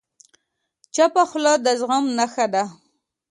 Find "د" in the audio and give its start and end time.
1.65-1.67